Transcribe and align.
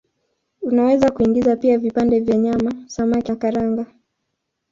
Unaweza 0.61 1.11
kuingiza 1.11 1.55
pia 1.55 1.77
vipande 1.77 2.19
vya 2.19 2.37
nyama, 2.37 2.73
samaki 2.87 3.29
na 3.31 3.35
karanga. 3.35 3.85